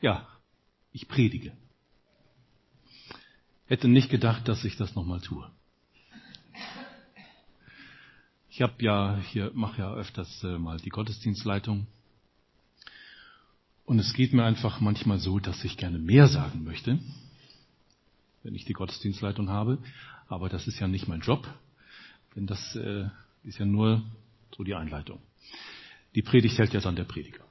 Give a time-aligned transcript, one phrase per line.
[0.00, 0.26] Ja,
[0.92, 1.52] ich predige.
[3.66, 5.50] Hätte nicht gedacht, dass ich das nochmal tue.
[8.48, 11.86] Ich habe ja hier mache ja öfters äh, mal die Gottesdienstleitung
[13.84, 16.98] und es geht mir einfach manchmal so, dass ich gerne mehr sagen möchte,
[18.42, 19.78] wenn ich die Gottesdienstleitung habe,
[20.26, 21.46] aber das ist ja nicht mein Job,
[22.34, 23.08] denn das äh,
[23.44, 24.02] ist ja nur
[24.56, 25.20] so die Einleitung.
[26.14, 27.47] Die Predigt hält ja dann der Prediger.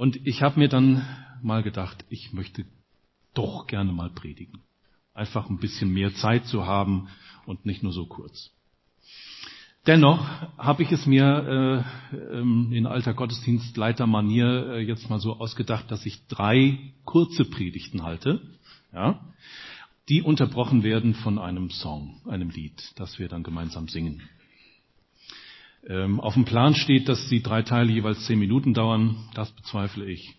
[0.00, 1.06] Und ich habe mir dann
[1.42, 2.64] mal gedacht, ich möchte
[3.34, 4.62] doch gerne mal predigen.
[5.12, 7.08] Einfach ein bisschen mehr Zeit zu haben
[7.44, 8.50] und nicht nur so kurz.
[9.86, 11.84] Dennoch habe ich es mir
[12.16, 18.02] äh, ähm, in alter Gottesdienstleitermanier äh, jetzt mal so ausgedacht, dass ich drei kurze Predigten
[18.02, 18.40] halte,
[18.94, 19.20] ja,
[20.08, 24.22] die unterbrochen werden von einem Song, einem Lied, das wir dann gemeinsam singen.
[25.88, 29.16] Ähm, auf dem Plan steht, dass die drei Teile jeweils zehn Minuten dauern.
[29.34, 30.36] Das bezweifle ich.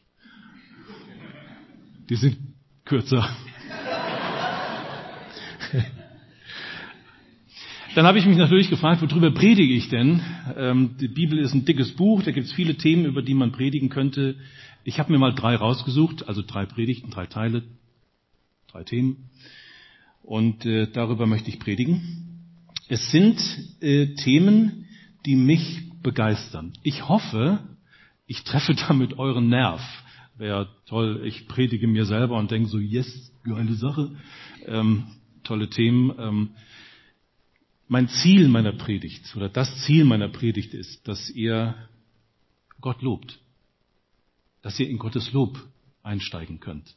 [2.09, 2.37] Die sind
[2.85, 3.27] kürzer.
[7.95, 10.21] Dann habe ich mich natürlich gefragt, worüber predige ich denn?
[10.55, 13.51] Ähm, die Bibel ist ein dickes Buch, da gibt es viele Themen, über die man
[13.51, 14.37] predigen könnte.
[14.83, 17.63] Ich habe mir mal drei rausgesucht, also drei Predigten, drei Teile,
[18.71, 19.29] drei Themen.
[20.23, 22.45] Und äh, darüber möchte ich predigen.
[22.87, 23.39] Es sind
[23.81, 24.85] äh, Themen,
[25.25, 26.73] die mich begeistern.
[26.83, 27.59] Ich hoffe,
[28.25, 29.81] ich treffe damit euren Nerv.
[30.37, 34.15] Wäre toll, ich predige mir selber und denke so, yes, geile Sache,
[34.65, 35.05] ähm,
[35.43, 36.13] tolle Themen.
[36.17, 36.49] Ähm,
[37.87, 41.75] mein Ziel meiner Predigt oder das Ziel meiner Predigt ist, dass ihr
[42.79, 43.39] Gott lobt,
[44.61, 45.61] dass ihr in Gottes Lob
[46.01, 46.95] einsteigen könnt.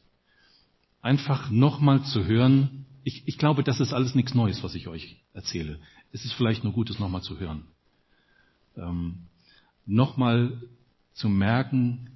[1.01, 5.17] Einfach nochmal zu hören, ich, ich glaube, das ist alles nichts Neues, was ich euch
[5.33, 5.79] erzähle.
[6.11, 7.65] Es ist vielleicht nur gut, es nochmal zu hören
[8.77, 9.27] ähm,
[9.85, 10.61] nochmal
[11.13, 12.09] zu merken,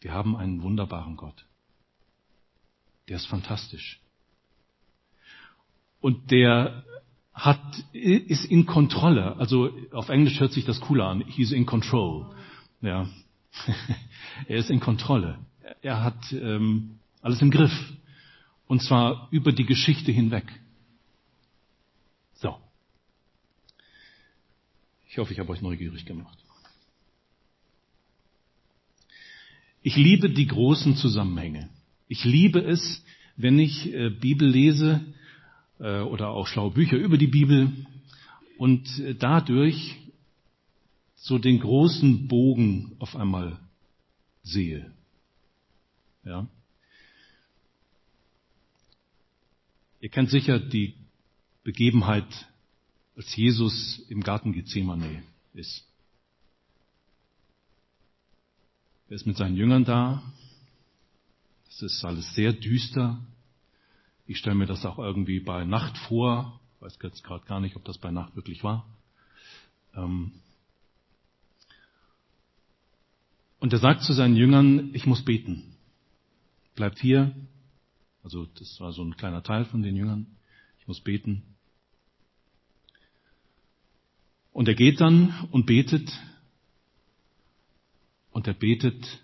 [0.00, 1.46] wir haben einen wunderbaren Gott.
[3.08, 4.00] Der ist fantastisch.
[6.00, 6.84] Und der
[7.32, 7.60] hat,
[7.92, 9.36] ist in Kontrolle.
[9.36, 11.24] Also auf Englisch hört sich das cooler an.
[11.26, 12.34] He's in control.
[12.80, 13.08] Ja.
[14.48, 15.38] er ist in Kontrolle.
[15.82, 17.72] Er hat ähm, alles im Griff.
[18.66, 20.44] Und zwar über die Geschichte hinweg.
[25.14, 26.36] Ich hoffe, ich habe euch neugierig gemacht.
[29.80, 31.70] Ich liebe die großen Zusammenhänge.
[32.08, 33.04] Ich liebe es,
[33.36, 35.04] wenn ich äh, Bibel lese
[35.78, 37.86] äh, oder auch schlaue Bücher über die Bibel
[38.58, 39.94] und äh, dadurch
[41.14, 43.60] so den großen Bogen auf einmal
[44.42, 44.92] sehe.
[46.24, 46.48] Ja.
[50.00, 50.94] Ihr kennt sicher die
[51.62, 52.26] Begebenheit
[53.16, 55.84] als Jesus im Garten Gethsemane ist.
[59.08, 60.22] Er ist mit seinen Jüngern da.
[61.68, 63.20] Es ist alles sehr düster.
[64.26, 66.60] Ich stelle mir das auch irgendwie bei Nacht vor.
[66.76, 68.86] Ich weiß jetzt gerade gar nicht, ob das bei Nacht wirklich war.
[69.94, 70.32] Ähm,
[73.60, 75.74] und er sagt zu seinen Jüngern, ich muss beten.
[76.74, 77.34] Bleibt hier.
[78.22, 80.26] Also das war so ein kleiner Teil von den Jüngern.
[80.80, 81.53] Ich muss beten.
[84.54, 86.10] Und er geht dann und betet.
[88.30, 89.20] Und er betet,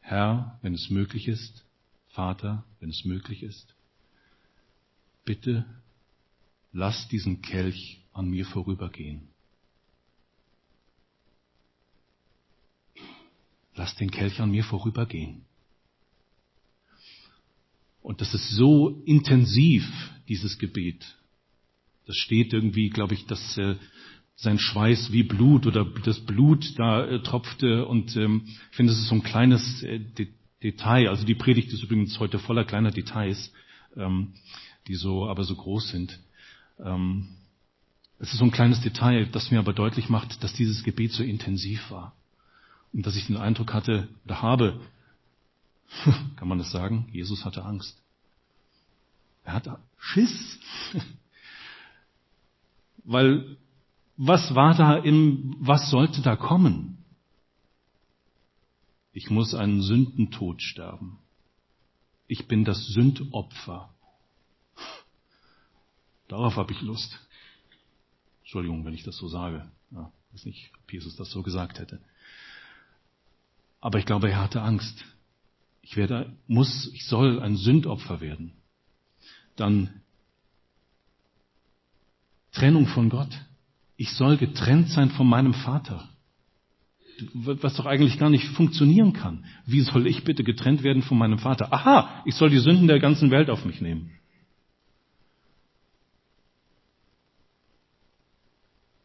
[0.00, 1.64] Herr, wenn es möglich ist,
[2.08, 3.74] Vater, wenn es möglich ist,
[5.24, 5.64] bitte
[6.72, 9.28] lass diesen Kelch an mir vorübergehen.
[13.74, 15.46] Lass den Kelch an mir vorübergehen.
[18.02, 19.84] Und das ist so intensiv,
[20.28, 21.17] dieses Gebet.
[22.08, 23.76] Das steht irgendwie, glaube ich, dass äh,
[24.34, 27.86] sein Schweiß wie Blut oder das Blut da äh, tropfte.
[27.86, 30.28] Und ähm, ich finde, es ist so ein kleines äh, De
[30.62, 31.08] Detail.
[31.08, 33.52] Also die Predigt ist übrigens heute voller kleiner Details,
[33.94, 34.32] ähm,
[34.88, 36.18] die so aber so groß sind.
[36.82, 37.28] Ähm,
[38.18, 41.22] es ist so ein kleines Detail, das mir aber deutlich macht, dass dieses Gebet so
[41.22, 42.16] intensiv war.
[42.92, 44.80] Und dass ich den Eindruck hatte oder habe,
[46.36, 48.02] kann man das sagen, Jesus hatte Angst.
[49.44, 50.58] Er hatte Schiss.
[53.08, 53.56] Weil
[54.18, 56.98] was war da im, was sollte da kommen?
[59.12, 61.18] Ich muss einen Sündentod sterben.
[62.26, 63.88] Ich bin das Sündopfer.
[66.28, 67.18] Darauf habe ich Lust.
[68.40, 69.66] Entschuldigung, wenn ich das so sage.
[69.90, 72.02] Ja, weiß nicht, ob Jesus das so gesagt hätte.
[73.80, 75.02] Aber ich glaube, er hatte Angst.
[75.80, 78.52] Ich werde, muss, ich soll ein Sündopfer werden.
[79.56, 80.02] Dann
[82.58, 83.30] Trennung von Gott.
[83.96, 86.08] Ich soll getrennt sein von meinem Vater.
[87.34, 89.44] was doch eigentlich gar nicht funktionieren kann.
[89.66, 91.72] Wie soll ich bitte getrennt werden von meinem Vater?
[91.72, 94.12] Aha, ich soll die Sünden der ganzen Welt auf mich nehmen.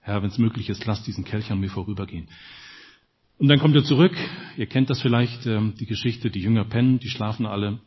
[0.01, 2.27] Herr, wenn es möglich ist, lass diesen Kelch an mir vorübergehen.
[3.39, 4.15] Und dann kommt er zurück.
[4.57, 7.79] Ihr kennt das vielleicht, ähm, die Geschichte, die Jünger pennen, die schlafen alle.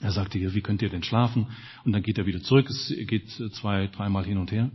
[0.00, 1.48] Er sagte hier, wie könnt ihr denn schlafen?
[1.84, 2.70] Und dann geht er wieder zurück.
[2.70, 4.70] Es geht zwei, dreimal hin und her.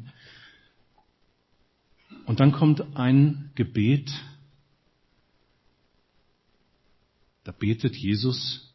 [2.25, 4.11] Und dann kommt ein Gebet.
[7.45, 8.73] Da betet Jesus,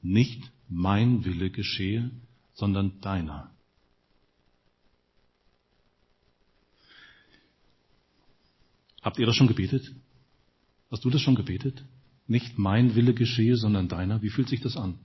[0.00, 2.10] nicht mein Wille geschehe,
[2.54, 3.50] sondern deiner.
[9.02, 9.92] Habt ihr das schon gebetet?
[10.90, 11.84] Hast du das schon gebetet?
[12.32, 14.22] Nicht mein Wille geschehe, sondern deiner.
[14.22, 14.98] Wie fühlt sich das an?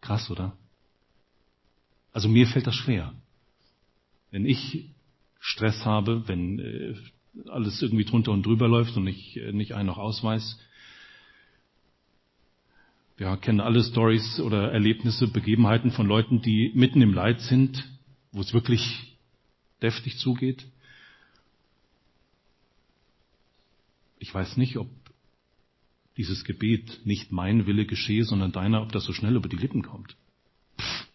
[0.00, 0.56] Krass, oder?
[2.12, 3.14] Also mir fällt das schwer.
[4.32, 4.90] Wenn ich
[5.38, 6.96] Stress habe, wenn äh,
[7.50, 10.58] alles irgendwie drunter und drüber läuft und ich äh, nicht ein noch ausweis.
[13.16, 17.88] Wir kennen alle Stories oder Erlebnisse, Begebenheiten von Leuten, die mitten im Leid sind,
[18.32, 19.16] wo es wirklich
[19.82, 20.66] deftig zugeht.
[24.22, 24.88] Ich weiß nicht, ob
[26.16, 29.82] dieses Gebet nicht mein Wille geschehe, sondern deiner, ob das so schnell über die Lippen
[29.82, 30.16] kommt.
[30.80, 31.08] Pff.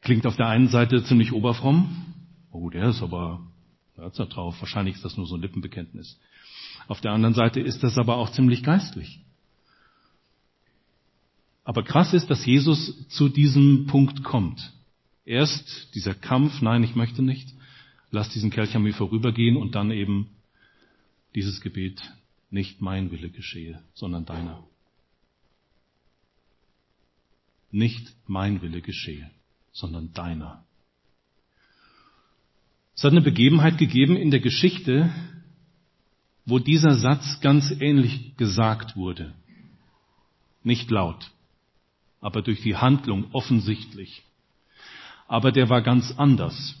[0.00, 2.14] Klingt auf der einen Seite ziemlich oberfromm.
[2.50, 3.46] Oh, der ist aber,
[3.94, 4.58] da hat's da drauf.
[4.60, 6.18] Wahrscheinlich ist das nur so ein Lippenbekenntnis.
[6.88, 9.20] Auf der anderen Seite ist das aber auch ziemlich geistlich.
[11.62, 14.72] Aber krass ist, dass Jesus zu diesem Punkt kommt.
[15.26, 17.52] Erst dieser Kampf, nein, ich möchte nicht,
[18.12, 20.30] lass diesen Kelch an mir vorübergehen und dann eben
[21.34, 22.00] dieses Gebet,
[22.50, 24.62] nicht mein Wille geschehe, sondern deiner.
[27.70, 29.30] Nicht mein Wille geschehe,
[29.72, 30.64] sondern deiner.
[32.94, 35.10] Es hat eine Begebenheit gegeben in der Geschichte,
[36.44, 39.34] wo dieser Satz ganz ähnlich gesagt wurde.
[40.62, 41.32] Nicht laut,
[42.20, 44.22] aber durch die Handlung offensichtlich
[45.32, 46.74] aber der war ganz anders.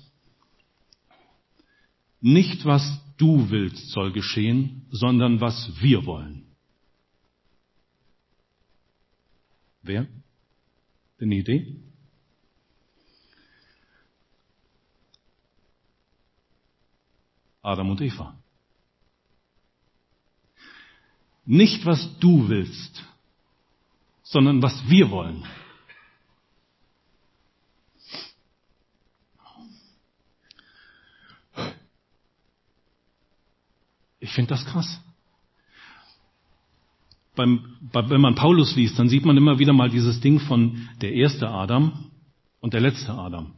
[2.22, 6.46] Nicht was du willst soll geschehen, sondern was wir wollen.
[9.82, 10.06] Wer?
[11.20, 11.76] Eine Idee?
[17.60, 18.38] Adam und Eva.
[21.44, 23.04] Nicht was du willst,
[24.22, 25.44] sondern was wir wollen.
[34.22, 35.00] Ich finde das krass.
[37.34, 41.12] Beim, wenn man Paulus liest, dann sieht man immer wieder mal dieses Ding von der
[41.12, 42.10] erste Adam
[42.60, 43.54] und der letzte Adam.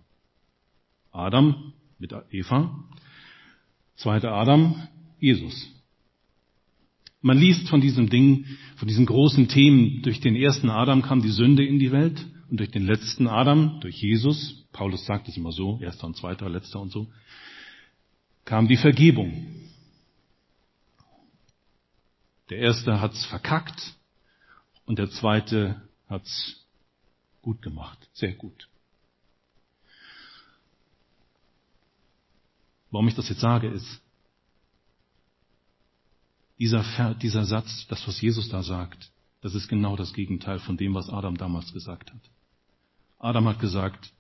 [1.12, 2.82] Adam mit Eva,
[3.96, 4.88] zweiter Adam,
[5.20, 5.68] Jesus.
[7.20, 8.46] Man liest von diesem Ding,
[8.76, 10.00] von diesen großen Themen.
[10.00, 13.80] Durch den ersten Adam kam die Sünde in die Welt und durch den letzten Adam,
[13.80, 17.08] durch Jesus, Paulus sagt es immer so, erster und zweiter, letzter und so,
[18.46, 19.46] kam die Vergebung.
[22.50, 23.94] Der erste hat's verkackt
[24.86, 26.64] und der zweite hat's
[27.42, 28.68] gut gemacht, sehr gut.
[32.90, 34.00] Warum ich das jetzt sage, ist,
[36.58, 40.94] dieser, dieser Satz, das, was Jesus da sagt, das ist genau das Gegenteil von dem,
[40.94, 42.20] was Adam damals gesagt hat.
[43.18, 44.12] Adam hat gesagt,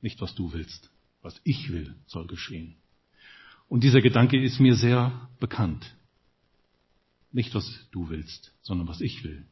[0.00, 0.90] nicht was du willst,
[1.22, 2.76] was ich will, soll geschehen.
[3.68, 5.94] Und dieser Gedanke ist mir sehr bekannt.
[7.32, 9.46] Nicht, was du willst, sondern was ich will.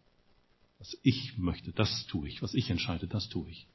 [0.78, 2.42] Was ich möchte, das tue ich.
[2.42, 3.66] Was ich entscheide, das tue ich.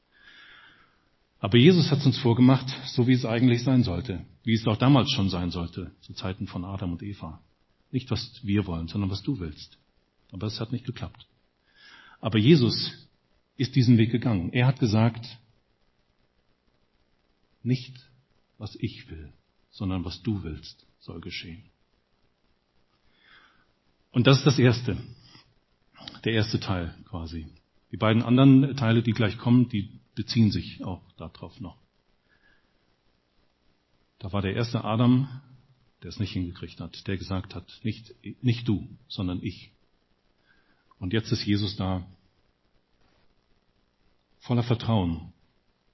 [1.40, 4.24] Aber Jesus hat es uns vorgemacht, so wie es eigentlich sein sollte.
[4.44, 7.42] Wie es auch damals schon sein sollte, zu Zeiten von Adam und Eva.
[7.92, 9.78] Nicht, was wir wollen, sondern was du willst.
[10.32, 11.26] Aber es hat nicht geklappt.
[12.20, 13.08] Aber Jesus
[13.58, 14.54] ist diesen Weg gegangen.
[14.54, 15.38] Er hat gesagt,
[17.64, 17.96] nicht
[18.60, 19.34] was ich will,
[19.72, 21.71] sondern was du willst, soll geschehen.
[24.12, 24.98] Und das ist das Erste.
[26.26, 27.48] Der erste Teil quasi.
[27.92, 31.78] Die beiden anderen Teile, die gleich kommen, die beziehen sich auch darauf noch.
[34.20, 35.42] Da war der erste Adam,
[36.04, 39.72] der es nicht hingekriegt hat, der gesagt hat, nicht, nicht du, sondern ich.
[41.00, 42.06] Und jetzt ist Jesus da,
[44.40, 45.34] voller Vertrauen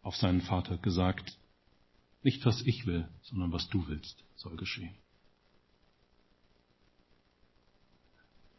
[0.02, 1.38] auf seinen Vater gesagt,
[2.24, 4.96] nicht was ich will, sondern was du willst, soll geschehen.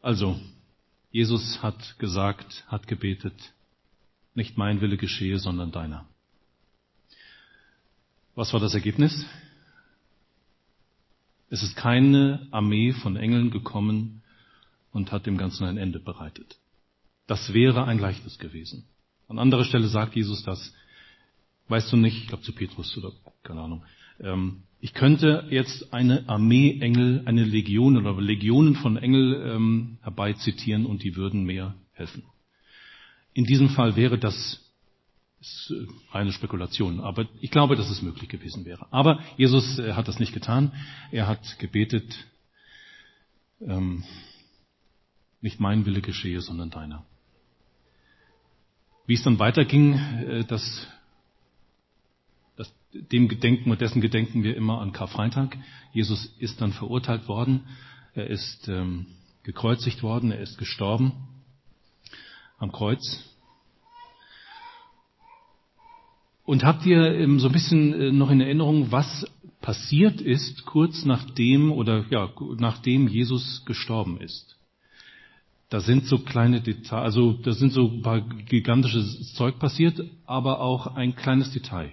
[0.01, 0.39] Also,
[1.11, 3.35] Jesus hat gesagt, hat gebetet,
[4.35, 6.07] nicht mein Wille geschehe, sondern deiner.
[8.35, 9.27] Was war das Ergebnis?
[11.51, 14.23] Es ist keine Armee von Engeln gekommen
[14.93, 16.59] und hat dem Ganzen ein Ende bereitet.
[17.27, 18.87] Das wäre ein Gleichnis gewesen.
[19.29, 20.73] An anderer Stelle sagt Jesus das,
[21.69, 23.13] weißt du nicht, ich glaube zu Petrus oder
[23.43, 23.85] keine Ahnung,
[24.21, 30.87] ähm, ich könnte jetzt eine Armee Engel, eine Legion oder Legionen von Engel ähm, herbeizitieren
[30.87, 32.23] und die würden mir helfen.
[33.35, 34.65] In diesem Fall wäre das
[35.41, 38.87] ist äh, reine Spekulation, aber ich glaube, dass es möglich gewesen wäre.
[38.91, 40.73] Aber Jesus äh, hat das nicht getan.
[41.13, 42.27] Er hat gebetet,
[43.61, 44.05] ähm,
[45.41, 47.05] nicht mein Wille geschehe, sondern deiner.
[49.07, 50.87] Wie es dann weiterging, äh, das,
[52.93, 55.57] dem Gedenken und dessen gedenken wir immer an Karfreitag.
[55.93, 57.63] Jesus ist dann verurteilt worden,
[58.15, 59.07] er ist ähm,
[59.43, 61.13] gekreuzigt worden, er ist gestorben
[62.59, 63.25] am Kreuz.
[66.45, 69.27] Und habt ihr ähm, so ein bisschen äh, noch in Erinnerung, was
[69.61, 74.57] passiert ist kurz nachdem oder ja, nachdem Jesus gestorben ist?
[75.69, 80.61] Da sind so kleine Details, also da sind so ein paar gigantisches Zeug passiert, aber
[80.61, 81.91] auch ein kleines Detail.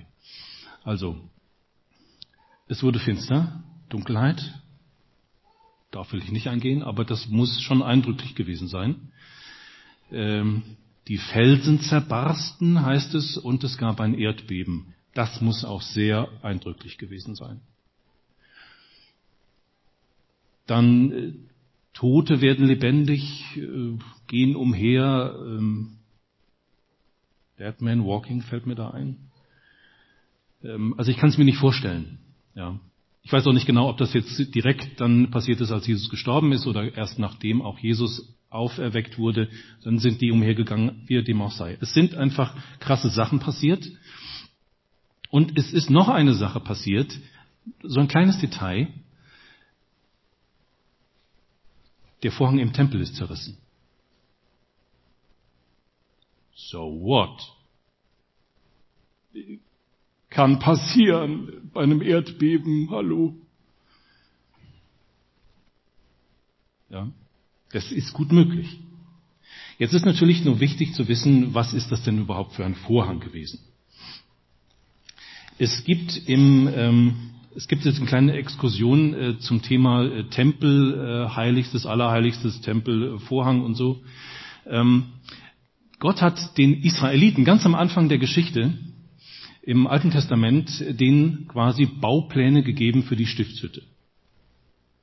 [0.86, 1.18] Also,
[2.68, 4.54] es wurde finster, Dunkelheit,
[5.90, 9.12] darauf will ich nicht eingehen, aber das muss schon eindrücklich gewesen sein.
[10.12, 10.62] Ähm,
[11.08, 14.94] die Felsen zerbarsten, heißt es, und es gab ein Erdbeben.
[15.16, 17.62] Das muss auch sehr eindrücklich gewesen sein.
[20.68, 21.34] Dann äh,
[21.94, 25.36] Tote werden lebendig, äh, gehen umher.
[25.40, 25.98] Ähm,
[27.58, 29.25] Dead Walking fällt mir da ein.
[30.66, 32.20] Ähm, also ich kann es mir nicht vorstellen.
[32.56, 32.80] Ja.
[33.24, 36.52] Ich weiß auch nicht genau, ob das jetzt direkt dann passiert ist, als Jesus gestorben
[36.52, 39.50] ist oder erst nachdem auch Jesus auferweckt wurde,
[39.84, 41.78] dann sind die umhergegangen, wie dem auch sei.
[41.82, 43.86] Es sind einfach krasse Sachen passiert.
[45.30, 47.20] Und es ist noch eine Sache passiert,
[47.82, 48.88] so ein kleines Detail.
[52.24, 53.58] Der Vorhang im Tempel ist zerrissen.
[56.54, 57.42] So what?
[60.36, 63.38] Kann passieren bei einem Erdbeben, hallo.
[66.90, 67.08] Ja.
[67.72, 68.82] Das ist gut möglich.
[69.78, 73.22] Jetzt ist natürlich nur wichtig zu wissen, was ist das denn überhaupt für ein Vorhang
[73.22, 73.62] gewesen?
[75.58, 77.14] Es gibt im ähm,
[77.56, 83.16] es gibt jetzt eine kleine Exkursion äh, zum Thema äh, Tempel, äh, Heiligstes, Allerheiligstes, Tempel,
[83.16, 84.04] äh, Vorhang und so.
[84.68, 85.14] Ähm,
[86.00, 88.74] Gott hat den Israeliten ganz am Anfang der Geschichte
[89.66, 93.84] im Alten Testament denen quasi Baupläne gegeben für die Stiftshütte.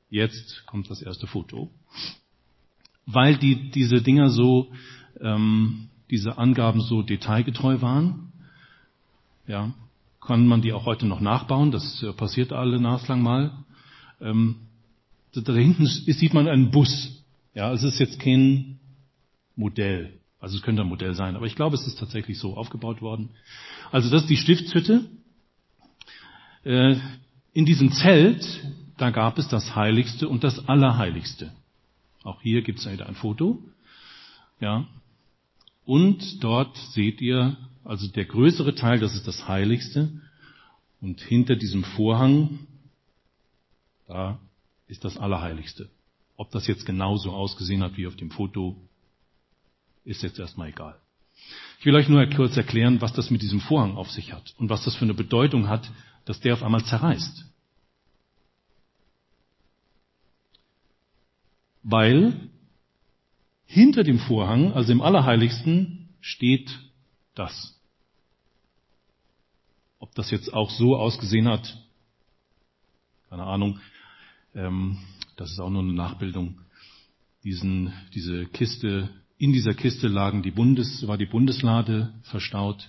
[0.09, 1.71] Jetzt kommt das erste Foto
[3.07, 4.73] weil die, diese Dinger so,
[5.21, 8.33] ähm, diese Angaben so detailgetreu waren.
[9.47, 9.73] Ja,
[10.21, 11.71] kann man die auch heute noch nachbauen.
[11.73, 13.52] Das äh, passiert alle naslang mal.
[14.21, 14.57] Ähm,
[15.33, 17.23] da, da hinten sieht man einen Bus.
[17.54, 18.78] Ja, es ist jetzt kein
[19.57, 20.21] Modell.
[20.43, 23.31] Also es könnte ein Modell sein, aber ich glaube, es ist tatsächlich so aufgebaut worden.
[23.93, 25.09] Also das ist die Stiftshütte.
[26.65, 26.97] Äh,
[27.53, 28.45] in diesem Zelt,
[28.99, 31.53] da gab es das Heiligste und das Allerheiligste.
[32.25, 33.63] Auch hier gibt es ein Foto.
[34.59, 34.89] Ja.
[35.85, 40.11] Und dort seht ihr, also der größere Teil, das ist das Heiligste.
[41.01, 42.67] Und hinter diesem Vorhang,
[44.09, 44.41] da
[44.89, 45.89] ist das Allerheiligste.
[46.37, 48.77] Ob das jetzt genauso ausgesehen hat wie auf dem Foto,
[50.04, 50.97] ist jetzt erstmal egal.
[51.78, 54.68] Ich will euch nur kurz erklären, was das mit diesem Vorhang auf sich hat und
[54.68, 55.90] was das für eine Bedeutung hat,
[56.25, 57.52] dass der auf einmal zerreißt.
[61.82, 62.50] weil
[63.66, 66.78] hinter dem Vorhang, also im Allerheiligsten, steht
[67.35, 67.78] das.
[69.99, 71.76] Ob das jetzt auch so ausgesehen hat,
[73.30, 73.80] keine Ahnung.
[74.54, 74.99] Ähm,
[75.37, 76.61] das ist auch nur eine Nachbildung.
[77.44, 79.09] Diesen, diese Kiste,
[79.43, 82.89] in dieser Kiste lagen die Bundes, war die Bundeslade verstaut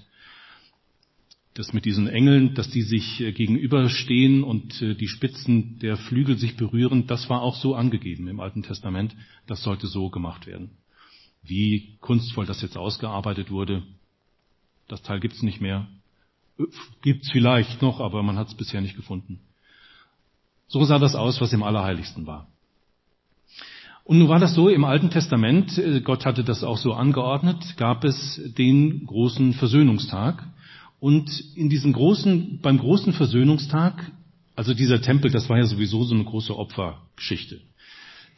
[1.54, 6.38] das mit diesen Engeln, dass die sich äh, gegenüberstehen und äh, die Spitzen der Flügel
[6.38, 9.16] sich berühren, das war auch so angegeben im Alten Testament.
[9.46, 10.72] Das sollte so gemacht werden.
[11.44, 13.84] Wie kunstvoll das jetzt ausgearbeitet wurde,
[14.88, 15.88] das Teil gibt's nicht mehr.
[16.58, 16.64] Äh,
[17.02, 19.40] gibt's vielleicht noch, aber man hat es bisher nicht gefunden.
[20.68, 22.48] So sah das aus, was im Allerheiligsten war.
[24.06, 28.04] Und nun war das so im Alten Testament, Gott hatte das auch so angeordnet, gab
[28.04, 30.44] es den großen Versöhnungstag,
[31.00, 34.10] und in diesem großen, beim großen Versöhnungstag,
[34.56, 37.60] also dieser Tempel, das war ja sowieso so eine große Opfergeschichte.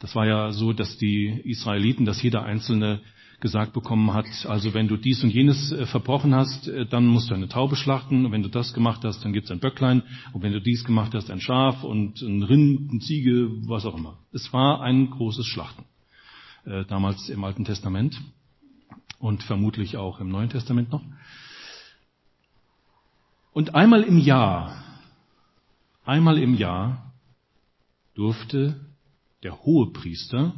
[0.00, 3.02] Das war ja so, dass die Israeliten, dass jeder Einzelne
[3.40, 7.30] gesagt bekommen hat, also wenn du dies und jenes äh, verbrochen hast, äh, dann musst
[7.30, 10.02] du eine Taube schlachten und wenn du das gemacht hast, dann gibt's ein Böcklein
[10.32, 13.96] und wenn du dies gemacht hast, ein Schaf und ein Rind, eine Ziege, was auch
[13.96, 14.18] immer.
[14.32, 15.84] Es war ein großes Schlachten,
[16.64, 18.20] äh, damals im Alten Testament
[19.18, 21.02] und vermutlich auch im Neuen Testament noch.
[23.52, 24.84] Und einmal im Jahr,
[26.04, 27.12] einmal im Jahr
[28.14, 28.80] durfte
[29.42, 30.54] der Hohepriester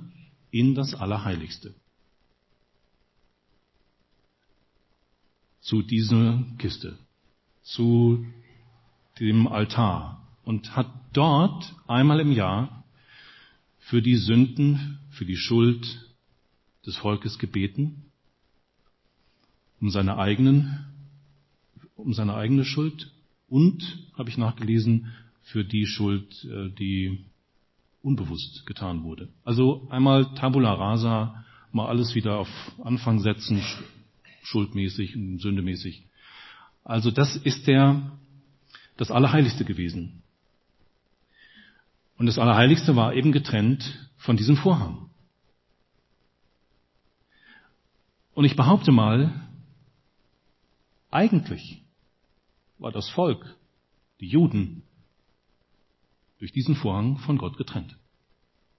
[0.50, 1.74] in das Allerheiligste.
[5.68, 6.96] Zu dieser Kiste,
[7.60, 8.24] zu
[9.20, 12.84] dem Altar und hat dort einmal im Jahr
[13.78, 15.86] für die Sünden, für die Schuld
[16.86, 18.04] des Volkes gebeten,
[19.78, 20.86] um seine eigenen,
[21.96, 23.12] um seine eigene Schuld
[23.46, 27.26] und, habe ich nachgelesen, für die Schuld, äh, die
[28.00, 29.28] unbewusst getan wurde.
[29.44, 32.48] Also einmal Tabula rasa, mal alles wieder auf
[32.82, 33.62] Anfang setzen,
[34.48, 36.04] schuldmäßig und sündemäßig.
[36.84, 38.18] Also das ist der,
[38.96, 40.22] das Allerheiligste gewesen.
[42.16, 45.10] Und das Allerheiligste war eben getrennt von diesem Vorhang.
[48.34, 49.48] Und ich behaupte mal,
[51.10, 51.82] eigentlich
[52.78, 53.56] war das Volk,
[54.20, 54.82] die Juden,
[56.38, 57.96] durch diesen Vorhang von Gott getrennt.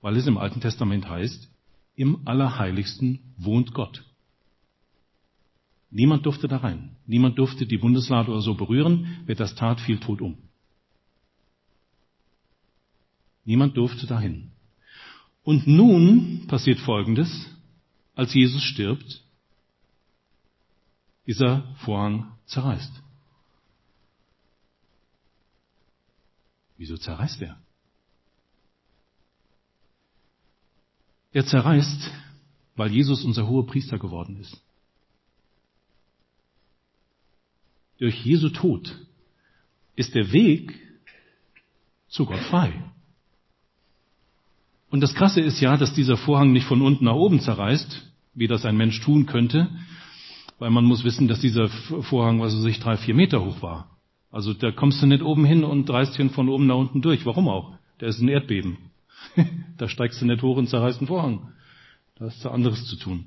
[0.02, 1.50] Weil es im Alten Testament heißt,
[1.96, 4.09] im Allerheiligsten wohnt Gott.
[5.92, 6.96] Niemand durfte da rein.
[7.08, 9.24] Niemand durfte die Bundeslade oder so berühren.
[9.26, 10.38] Wer das tat, fiel tot um.
[13.44, 14.52] Niemand durfte dahin.
[15.44, 17.48] Und nun passiert Folgendes.
[18.14, 19.24] Als Jesus stirbt,
[21.26, 22.92] dieser Vorhang zerreißt.
[26.78, 27.58] Wieso zerreißt er?
[31.32, 32.12] Er zerreißt,
[32.76, 34.62] weil Jesus unser hoher Priester geworden ist.
[38.00, 38.96] Durch Jesu Tod
[39.96, 40.74] ist der Weg
[42.08, 42.74] zu Gott frei.
[44.90, 48.48] Und das Krasse ist ja, dass dieser Vorhang nicht von unten nach oben zerreißt, wie
[48.48, 49.70] das ein Mensch tun könnte,
[50.58, 53.98] weil man muss wissen, dass dieser Vorhang, was weiß ich, drei, vier Meter hoch war.
[54.32, 57.26] Also da kommst du nicht oben hin und reißt ihn von oben nach unten durch.
[57.26, 57.74] Warum auch?
[58.00, 58.78] Der ist ein Erdbeben.
[59.78, 61.52] da steigst du nicht hoch und zerreißt einen Vorhang.
[62.16, 63.26] Da hast du anderes zu tun.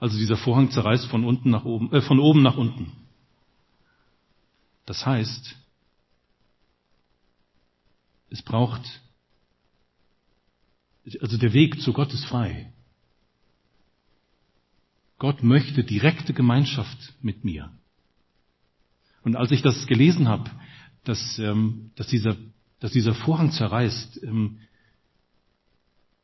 [0.00, 2.90] Also dieser Vorhang zerreißt von unten nach oben, äh, von oben nach unten.
[4.86, 5.56] Das heißt,
[8.30, 8.82] es braucht,
[11.20, 12.72] also der Weg zu Gott ist frei.
[15.18, 17.70] Gott möchte direkte Gemeinschaft mit mir.
[19.22, 20.50] Und als ich das gelesen habe,
[21.04, 22.36] dass, ähm, dass, dieser,
[22.78, 24.60] dass dieser Vorhang zerreißt, ähm,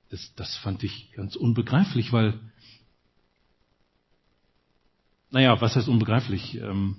[0.08, 2.40] das, das fand ich ganz unbegreiflich, weil,
[5.36, 6.54] naja, was heißt unbegreiflich?
[6.54, 6.96] Ähm,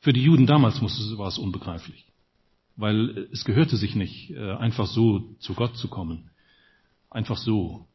[0.00, 2.04] für die Juden damals war es unbegreiflich,
[2.74, 6.30] weil es gehörte sich nicht, äh, einfach so zu Gott zu kommen.
[7.10, 7.86] Einfach so.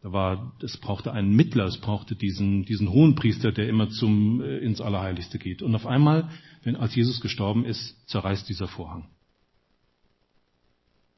[0.00, 4.56] Da war, es brauchte einen Mittler, es brauchte diesen, diesen Hohenpriester, der immer zum, äh,
[4.60, 5.60] ins Allerheiligste geht.
[5.60, 6.30] Und auf einmal,
[6.62, 9.10] wenn, als Jesus gestorben ist, zerreißt dieser Vorhang.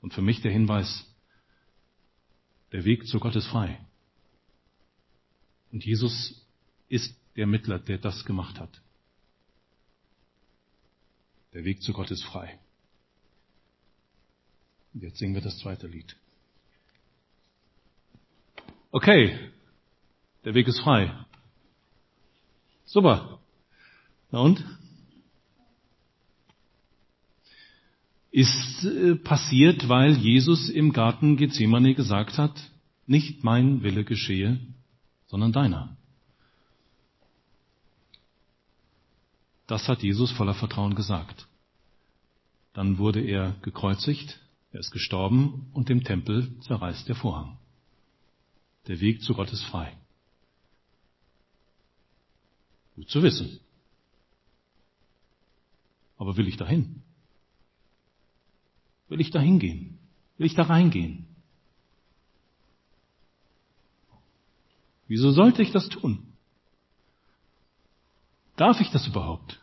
[0.01, 1.07] Und für mich der Hinweis,
[2.73, 3.79] der Weg zu Gott ist frei.
[5.71, 6.45] Und Jesus
[6.89, 8.81] ist der Mittler, der das gemacht hat.
[11.53, 12.59] Der Weg zu Gott ist frei.
[14.93, 16.17] Und jetzt singen wir das zweite Lied.
[18.91, 19.51] Okay,
[20.45, 21.13] der Weg ist frei.
[22.85, 23.41] Super.
[24.31, 24.65] Na und?
[28.31, 32.71] Ist äh, passiert, weil Jesus im Garten Gethsemane gesagt hat,
[33.07, 34.61] nicht mein Wille geschehe,
[35.27, 35.97] sondern deiner.
[39.67, 41.47] Das hat Jesus voller Vertrauen gesagt.
[42.75, 44.41] Dann wurde er gekreuzigt,
[44.73, 47.59] er ist gestorben und im Tempel zerreißt der Vorhang.
[48.89, 49.97] Der Weg zu Gott ist frei.
[52.97, 53.61] Gut zu wissen.
[56.17, 57.03] Aber will ich dahin?
[59.09, 59.99] Will ich dahin gehen?
[60.37, 61.27] Will ich da reingehen?
[65.07, 66.34] Wieso sollte ich das tun?
[68.57, 69.61] Darf ich das überhaupt?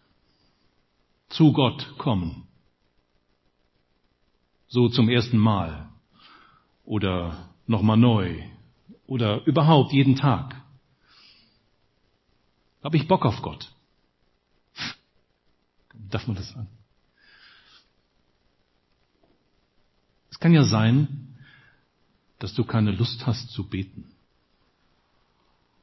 [1.29, 2.47] Zu Gott kommen.
[4.67, 5.89] So zum ersten Mal.
[6.83, 8.43] Oder nochmal neu
[9.07, 10.61] oder überhaupt jeden Tag?
[12.83, 13.73] Habe ich Bock auf Gott?
[15.93, 16.69] Darf man das sagen?
[20.31, 21.37] Es kann ja sein,
[22.39, 24.11] dass du keine Lust hast zu beten.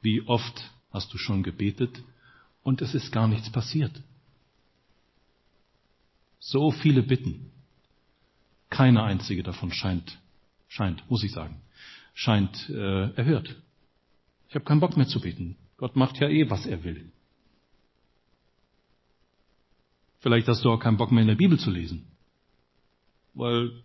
[0.01, 2.03] Wie oft hast du schon gebetet
[2.69, 3.99] und es ist gar nichts passiert?
[6.39, 7.51] So viele Bitten.
[8.69, 10.19] Keine einzige davon scheint,
[10.67, 11.59] scheint, muss ich sagen,
[12.13, 13.55] scheint äh, erhört.
[14.49, 15.57] Ich habe keinen Bock mehr zu beten.
[15.77, 17.11] Gott macht ja eh, was er will.
[20.19, 22.05] Vielleicht hast du auch keinen Bock mehr in der Bibel zu lesen.
[23.33, 23.83] Weil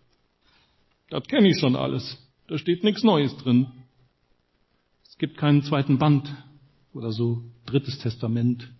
[1.08, 2.18] das kenne ich schon alles.
[2.48, 3.66] Da steht nichts Neues drin.
[5.08, 6.30] Es gibt keinen zweiten Band
[6.92, 8.73] oder so, drittes Testament.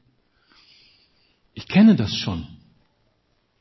[1.55, 2.47] Ich kenne das schon.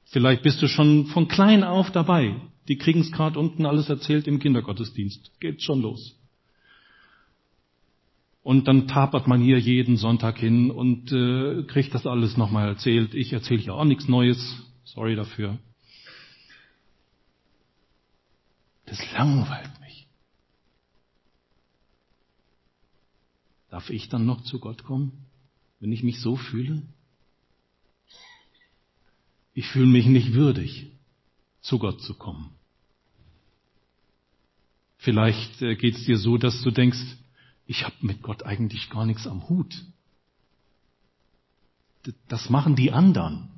[0.06, 2.36] Vielleicht bist du schon von klein auf dabei.
[2.68, 5.40] Die kriegen es gerade unten alles erzählt im Kindergottesdienst.
[5.40, 6.16] Geht schon los.
[8.42, 13.14] Und dann tapert man hier jeden Sonntag hin und äh, kriegt das alles nochmal erzählt.
[13.14, 14.62] Ich erzähle ja auch nichts Neues.
[14.84, 15.58] Sorry dafür.
[18.86, 20.08] Das langweilt mich.
[23.70, 25.26] Darf ich dann noch zu Gott kommen,
[25.80, 26.84] wenn ich mich so fühle?
[29.54, 30.88] Ich fühle mich nicht würdig,
[31.62, 32.50] zu Gott zu kommen.
[34.98, 37.00] Vielleicht äh, geht es dir so, dass du denkst,
[37.66, 39.84] ich habe mit Gott eigentlich gar nichts am Hut.
[42.28, 43.50] Das machen die anderen.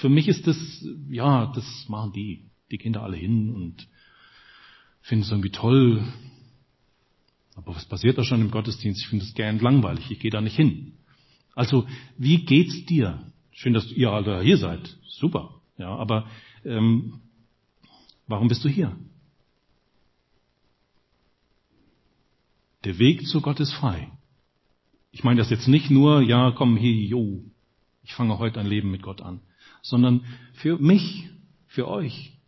[0.00, 0.56] Für mich ist das,
[1.08, 2.44] ja, das machen die.
[2.70, 3.88] Die gehen da alle hin und
[5.00, 6.06] finden es irgendwie toll.
[7.54, 9.00] Aber was passiert da schon im Gottesdienst?
[9.00, 10.10] Ich finde es gern langweilig.
[10.10, 10.92] Ich gehe da nicht hin.
[11.54, 13.27] Also, wie geht's dir?
[13.58, 14.96] Schön, dass ihr alle hier seid.
[15.08, 15.60] Super.
[15.78, 16.28] Ja, aber
[16.64, 17.20] ähm,
[18.28, 18.96] warum bist du hier?
[22.84, 24.12] Der Weg zu Gott ist frei.
[25.10, 27.42] Ich meine das jetzt nicht nur, ja, komm hier, jo,
[28.04, 29.40] ich fange heute ein Leben mit Gott an,
[29.82, 31.28] sondern für mich,
[31.66, 32.38] für euch.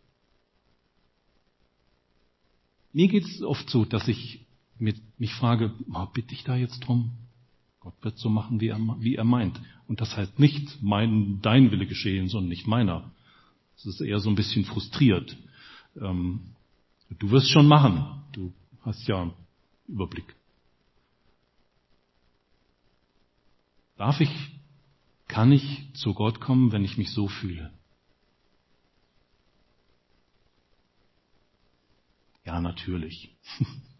[2.93, 4.45] Mir geht es oft so, dass ich
[4.79, 7.11] mich frage, oh, bitte ich da jetzt drum?
[7.81, 9.59] Gott wird so machen, wie er, wie er meint.
[9.87, 13.11] Und das heißt nicht mein, dein Wille geschehen, sondern nicht meiner.
[13.75, 15.35] Es ist eher so ein bisschen frustriert.
[15.99, 16.41] Ähm,
[17.09, 18.23] du wirst schon machen.
[18.33, 19.33] Du hast ja
[19.87, 20.35] Überblick.
[23.97, 24.31] Darf ich,
[25.27, 27.73] kann ich zu Gott kommen, wenn ich mich so fühle?
[32.45, 33.35] Ja, natürlich.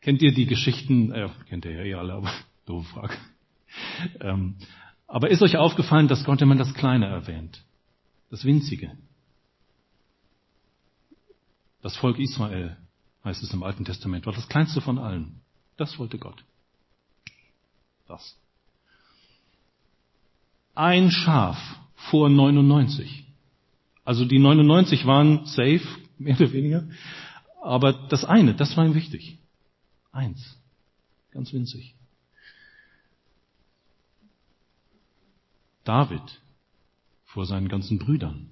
[0.00, 2.32] kennt ihr die Geschichten, äh, kennt ihr ja eh alle, aber
[2.66, 3.16] doofe Frage.
[4.20, 4.56] Ähm,
[5.06, 7.64] aber ist euch aufgefallen, dass Gott immer das Kleine erwähnt?
[8.30, 8.92] Das Winzige.
[11.82, 12.76] Das Volk Israel,
[13.24, 15.40] heißt es im Alten Testament, war das kleinste von allen.
[15.76, 16.44] Das wollte Gott.
[18.06, 18.36] Das.
[20.74, 21.58] Ein Schaf
[21.94, 23.24] vor 99.
[24.04, 25.82] Also die 99 waren safe,
[26.18, 26.84] mehr oder weniger.
[27.62, 29.38] Aber das eine, das war ihm wichtig.
[30.12, 30.58] Eins.
[31.30, 31.94] Ganz winzig.
[35.84, 36.40] David
[37.24, 38.48] vor seinen ganzen Brüdern.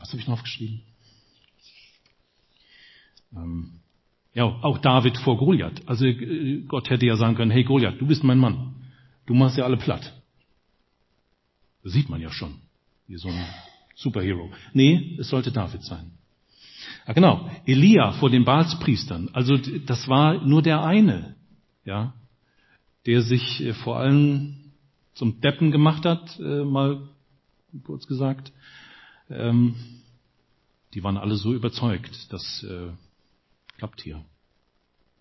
[0.00, 0.82] Was habe ich noch aufgeschrieben?
[3.34, 3.80] Ähm,
[4.32, 5.86] ja, auch David vor Goliath.
[5.86, 8.74] Also äh, Gott hätte ja sagen können, hey Goliath, du bist mein Mann.
[9.26, 10.12] Du machst ja alle platt.
[11.82, 12.60] Das sieht man ja schon.
[13.06, 13.46] Wie so ein
[13.94, 14.50] Superhero.
[14.72, 16.12] Nee, es sollte David sein.
[17.06, 17.50] Ah, genau.
[17.66, 19.28] Elia vor den Baalspriestern.
[19.32, 21.36] Also das war nur der eine,
[21.84, 22.14] ja,
[23.06, 24.72] der sich äh, vor allem
[25.14, 27.08] zum Deppen gemacht hat, äh, mal
[27.84, 28.52] kurz gesagt.
[29.28, 29.74] Ähm,
[30.94, 32.90] die waren alle so überzeugt, das äh,
[33.76, 34.24] klappt hier.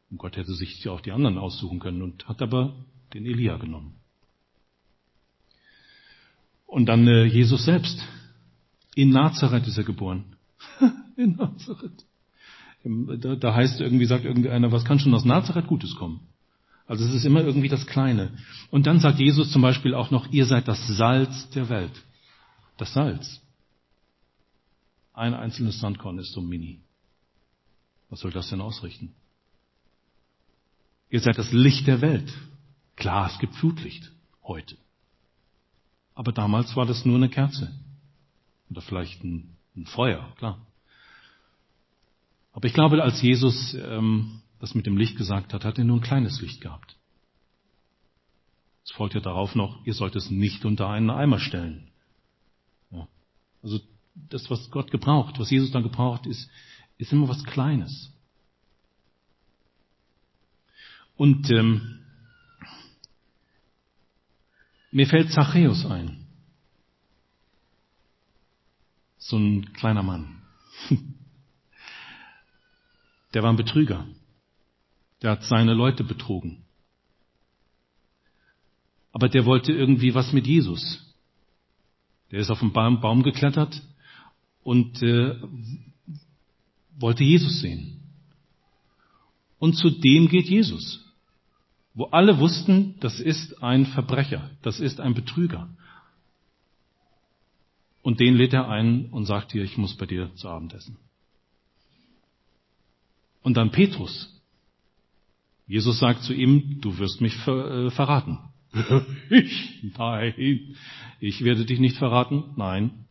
[0.09, 2.75] Und Gott hätte sich ja auch die anderen aussuchen können und hat aber
[3.13, 3.95] den Elia genommen.
[6.65, 8.03] Und dann äh, Jesus selbst.
[8.95, 10.32] In Nazareth ist er geboren.
[11.17, 12.05] in Nazareth.
[12.83, 16.19] Da, da heißt irgendwie, sagt irgendeiner, was kann schon aus Nazareth Gutes kommen?
[16.85, 18.37] Also es ist immer irgendwie das Kleine.
[18.69, 22.03] Und dann sagt Jesus zum Beispiel auch noch, ihr seid das Salz der Welt.
[22.77, 23.41] Das Salz.
[25.13, 26.81] Ein einzelnes Sandkorn ist so mini.
[28.09, 29.13] Was soll das denn ausrichten?
[31.09, 32.33] Ihr seid das Licht der Welt.
[32.95, 34.11] Klar, es gibt Flutlicht
[34.43, 34.75] heute.
[36.15, 37.71] Aber damals war das nur eine Kerze.
[38.69, 40.59] Oder vielleicht ein, ein Feuer, klar.
[42.53, 45.97] Aber ich glaube, als Jesus ähm, das mit dem Licht gesagt hat, hat er nur
[45.97, 46.95] ein kleines Licht gehabt.
[48.85, 51.89] Es folgt ja darauf noch, ihr sollt es nicht unter einen Eimer stellen.
[52.91, 53.07] Ja.
[53.61, 53.79] Also
[54.15, 56.49] das, was Gott gebraucht, was Jesus dann gebraucht, ist,
[56.97, 58.13] ist immer was Kleines.
[61.15, 61.99] Und ähm,
[64.91, 66.25] mir fällt Zachäus ein.
[69.17, 70.41] So ein kleiner Mann.
[73.33, 74.05] Der war ein Betrüger.
[75.21, 76.63] Der hat seine Leute betrogen.
[79.11, 80.99] Aber der wollte irgendwie was mit Jesus.
[82.31, 83.81] Der ist auf den Baum, Baum geklettert
[84.63, 85.35] und äh,
[86.97, 87.99] wollte Jesus sehen.
[89.59, 91.05] Und zu dem geht Jesus,
[91.93, 95.69] wo alle wussten, das ist ein Verbrecher, das ist ein Betrüger.
[98.01, 100.97] Und den lädt er ein und sagt dir, ich muss bei dir zu Abend essen.
[103.43, 104.29] Und dann Petrus.
[105.67, 108.39] Jesus sagt zu ihm, du wirst mich ver äh, verraten.
[109.29, 109.83] ich?
[109.97, 110.75] Nein.
[111.19, 112.53] Ich werde dich nicht verraten?
[112.55, 113.05] Nein.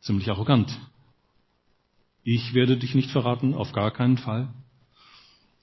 [0.00, 0.78] Ziemlich arrogant.
[2.22, 4.52] Ich werde dich nicht verraten, auf gar keinen Fall.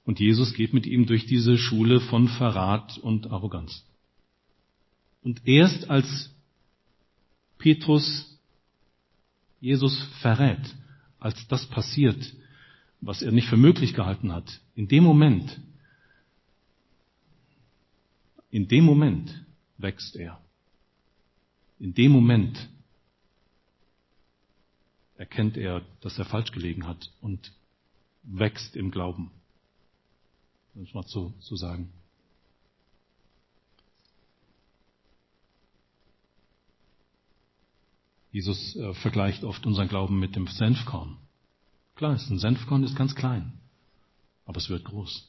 [0.05, 3.85] Und Jesus geht mit ihm durch diese Schule von Verrat und Arroganz.
[5.23, 6.31] Und erst als
[7.57, 8.27] Petrus
[9.59, 10.75] Jesus verrät,
[11.21, 12.33] als das passiert,
[12.99, 15.61] was er nicht für möglich gehalten hat, in dem Moment,
[18.49, 19.45] in dem Moment
[19.77, 20.41] wächst er.
[21.79, 22.67] In dem Moment
[25.15, 27.53] erkennt er, dass er falsch gelegen hat und
[28.23, 29.31] wächst im Glauben.
[30.73, 31.91] Um es mal so, so sagen.
[38.31, 41.17] Jesus äh, vergleicht oft unseren Glauben mit dem Senfkorn.
[41.95, 43.53] Klar, ein Senfkorn ist ganz klein,
[44.45, 45.27] aber es wird groß.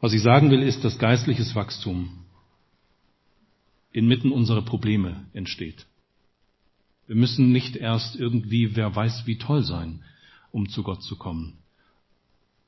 [0.00, 2.24] Was ich sagen will, ist, dass geistliches Wachstum
[3.92, 5.86] inmitten unserer Probleme entsteht.
[7.06, 10.02] Wir müssen nicht erst irgendwie, wer weiß, wie toll sein,
[10.50, 11.58] um zu Gott zu kommen,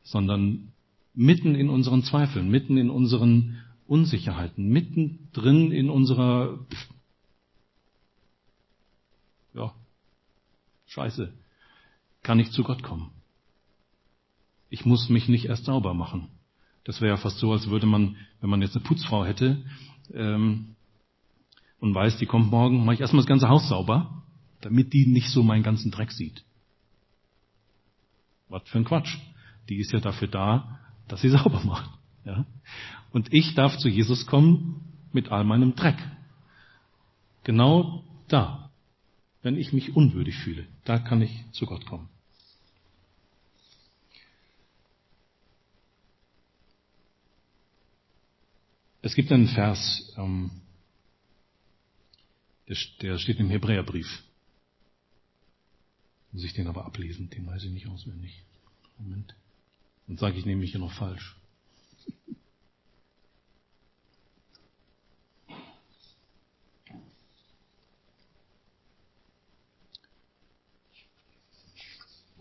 [0.02, 0.72] sondern
[1.14, 6.58] mitten in unseren Zweifeln, mitten in unseren Unsicherheiten, mittendrin in unserer
[9.54, 9.72] ja,
[10.86, 11.32] Scheiße,
[12.22, 13.10] kann ich zu Gott kommen.
[14.70, 16.28] Ich muss mich nicht erst sauber machen.
[16.84, 19.64] Das wäre ja fast so, als würde man, wenn man jetzt eine Putzfrau hätte
[20.12, 20.74] ähm,
[21.80, 24.22] und weiß, die kommt morgen, mache ich erstmal das ganze Haus sauber,
[24.60, 26.44] damit die nicht so meinen ganzen Dreck sieht.
[28.48, 29.16] Was für ein Quatsch.
[29.68, 31.90] Die ist ja dafür da, dass sie sauber macht.
[32.24, 32.44] Ja?
[33.14, 35.96] Und ich darf zu Jesus kommen mit all meinem Dreck.
[37.44, 38.72] Genau da,
[39.40, 42.08] wenn ich mich unwürdig fühle, da kann ich zu Gott kommen.
[49.00, 50.50] Es gibt einen Vers, ähm,
[52.68, 54.24] der, der steht im Hebräerbrief.
[56.32, 58.42] Muss ich den aber ablesen, den weiß ich nicht auswendig.
[58.98, 59.36] Moment.
[60.08, 61.36] Dann sage ich nämlich hier noch falsch.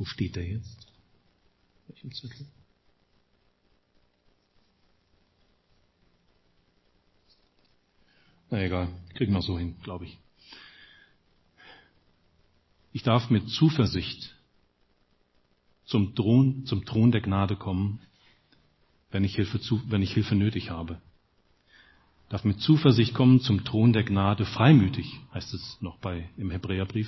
[0.03, 0.85] Wo steht er jetzt?
[1.87, 2.45] Welchen Zettel?
[8.49, 10.17] Na egal, kriegen wir so hin, glaube ich.
[12.91, 14.35] Ich darf mit Zuversicht
[15.85, 18.01] zum Thron, zum Thron der Gnade kommen,
[19.09, 21.01] wenn ich Hilfe, zu, wenn ich Hilfe nötig habe.
[22.27, 27.07] Darf mit Zuversicht kommen zum Thron der Gnade, freimütig, heißt es noch bei, im Hebräerbrief,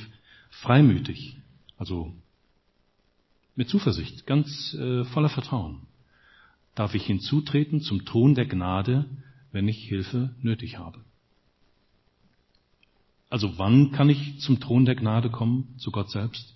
[0.49, 1.35] freimütig,
[1.77, 2.15] also
[3.55, 5.87] mit Zuversicht, ganz äh, voller Vertrauen
[6.75, 9.05] darf ich hinzutreten zum Thron der Gnade,
[9.51, 10.99] wenn ich Hilfe nötig habe.
[13.29, 16.53] Also wann kann ich zum Thron der Gnade kommen, zu Gott selbst?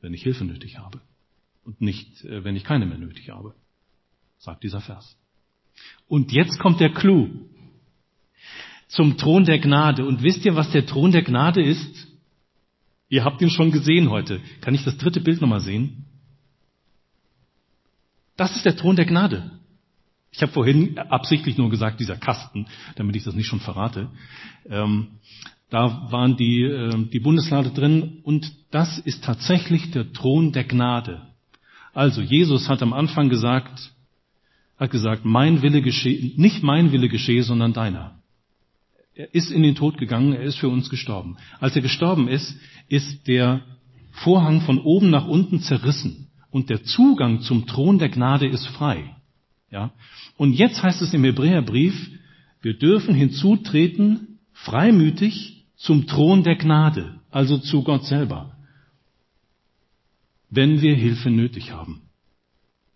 [0.00, 1.00] Wenn ich Hilfe nötig habe
[1.64, 3.54] und nicht, äh, wenn ich keine mehr nötig habe,
[4.38, 5.16] sagt dieser Vers.
[6.06, 7.28] Und jetzt kommt der Clou
[8.88, 10.06] zum Thron der Gnade.
[10.06, 12.06] Und wisst ihr, was der Thron der Gnade ist?
[13.08, 14.40] Ihr habt ihn schon gesehen heute.
[14.60, 16.06] Kann ich das dritte Bild nochmal sehen?
[18.36, 19.50] Das ist der Thron der Gnade.
[20.32, 24.10] Ich habe vorhin absichtlich nur gesagt, dieser Kasten, damit ich das nicht schon verrate.
[24.68, 25.18] Ähm,
[25.70, 31.22] da waren die, äh, die Bundeslade drin und das ist tatsächlich der Thron der Gnade.
[31.92, 33.92] Also Jesus hat am Anfang gesagt,
[34.76, 38.18] hat gesagt, mein Wille geschehe, nicht mein Wille geschehe, sondern deiner.
[39.14, 41.36] Er ist in den Tod gegangen, er ist für uns gestorben.
[41.60, 42.56] Als er gestorben ist,
[42.88, 43.62] ist der
[44.10, 49.16] Vorhang von oben nach unten zerrissen und der Zugang zum Thron der Gnade ist frei.
[49.70, 49.92] Ja?
[50.36, 51.94] Und jetzt heißt es im Hebräerbrief,
[52.62, 58.56] wir dürfen hinzutreten, freimütig zum Thron der Gnade, also zu Gott selber,
[60.48, 62.02] wenn wir Hilfe nötig haben.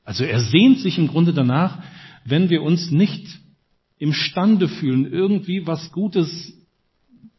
[0.04, 1.82] Also er sehnt sich im Grunde danach,
[2.24, 3.26] wenn wir uns nicht
[3.98, 6.54] imstande fühlen, irgendwie was Gutes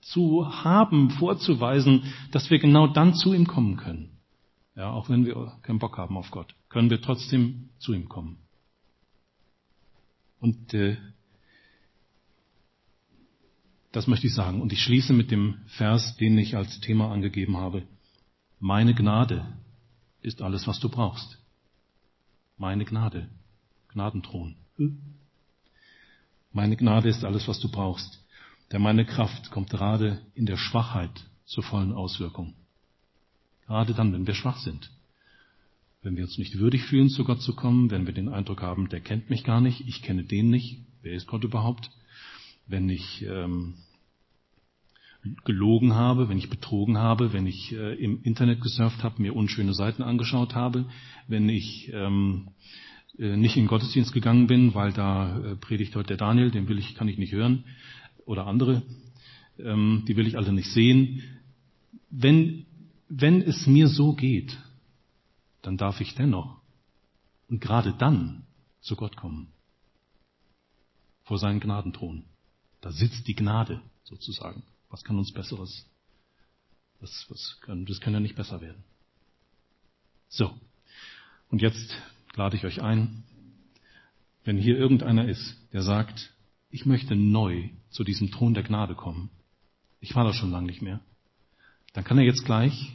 [0.01, 4.17] zu haben, vorzuweisen, dass wir genau dann zu ihm kommen können.
[4.75, 8.37] Ja, auch wenn wir keinen Bock haben auf Gott, können wir trotzdem zu ihm kommen.
[10.39, 10.97] Und äh,
[13.91, 14.61] das möchte ich sagen.
[14.61, 17.83] Und ich schließe mit dem Vers, den ich als Thema angegeben habe.
[18.59, 19.45] Meine Gnade
[20.21, 21.39] ist alles, was du brauchst.
[22.57, 23.29] Meine Gnade.
[23.89, 24.55] Gnadenthron.
[26.51, 28.25] Meine Gnade ist alles, was du brauchst.
[28.71, 31.11] Denn meine Kraft kommt gerade in der Schwachheit
[31.45, 32.55] zur vollen Auswirkung.
[33.65, 34.91] Gerade dann, wenn wir schwach sind.
[36.01, 38.89] Wenn wir uns nicht würdig fühlen, zu Gott zu kommen, wenn wir den Eindruck haben,
[38.89, 41.91] der kennt mich gar nicht, ich kenne den nicht, wer ist Gott überhaupt?
[42.67, 43.75] Wenn ich ähm,
[45.43, 49.73] gelogen habe, wenn ich betrogen habe, wenn ich äh, im Internet gesurft habe, mir unschöne
[49.73, 50.85] Seiten angeschaut habe,
[51.27, 52.88] wenn ich ähm, äh,
[53.19, 56.79] nicht in den Gottesdienst gegangen bin, weil da äh, predigt heute der Daniel, den will
[56.79, 57.65] ich, kann ich nicht hören,
[58.25, 58.81] oder andere,
[59.57, 61.21] ähm, die will ich alle nicht sehen.
[62.09, 62.65] Wenn,
[63.09, 64.57] wenn es mir so geht,
[65.61, 66.61] dann darf ich dennoch
[67.49, 68.45] und gerade dann
[68.79, 69.51] zu Gott kommen.
[71.23, 72.23] Vor seinen Gnadenthron.
[72.79, 74.63] Da sitzt die Gnade sozusagen.
[74.89, 75.85] Was kann uns Besseres?
[77.01, 78.83] Das, was kann, das kann ja nicht besser werden.
[80.29, 80.57] So.
[81.49, 81.95] Und jetzt
[82.39, 83.23] lade ich euch ein,
[84.45, 86.33] wenn hier irgendeiner ist, der sagt,
[86.71, 89.29] ich möchte neu zu diesem Thron der Gnade kommen.
[89.99, 91.01] Ich war da schon lange nicht mehr.
[91.91, 92.93] Dann kann er jetzt gleich,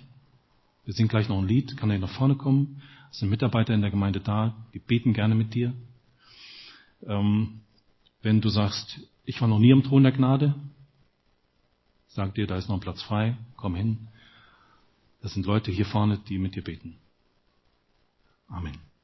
[0.87, 2.81] wir singen gleich noch ein Lied, kann er nach vorne kommen.
[3.11, 5.75] Es sind Mitarbeiter in der Gemeinde da, die beten gerne mit dir.
[7.07, 7.61] Ähm,
[8.23, 10.55] wenn du sagst, ich war noch nie am Thron der Gnade,
[12.09, 14.09] sag dir, da ist noch ein Platz frei, komm hin.
[15.21, 16.97] Das sind Leute hier vorne, die mit dir beten.
[18.49, 18.85] Amen.